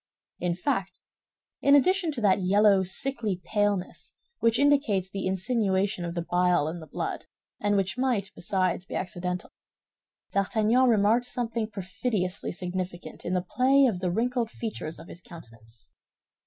In 0.39 0.55
fact, 0.55 1.03
in 1.61 1.75
addition 1.75 2.11
to 2.13 2.21
that 2.21 2.41
yellow, 2.41 2.81
sickly 2.81 3.39
paleness 3.45 4.15
which 4.39 4.57
indicates 4.57 5.11
the 5.11 5.27
insinuation 5.27 6.05
of 6.05 6.15
the 6.15 6.23
bile 6.23 6.67
in 6.67 6.79
the 6.79 6.87
blood, 6.87 7.27
and 7.59 7.77
which 7.77 7.99
might, 7.99 8.31
besides, 8.33 8.83
be 8.83 8.95
accidental, 8.95 9.51
D'Artagnan 10.31 10.89
remarked 10.89 11.27
something 11.27 11.67
perfidiously 11.69 12.51
significant 12.51 13.25
in 13.25 13.35
the 13.35 13.45
play 13.47 13.85
of 13.85 13.99
the 13.99 14.09
wrinkled 14.09 14.49
features 14.49 14.97
of 14.97 15.07
his 15.07 15.21
countenance. 15.21 15.91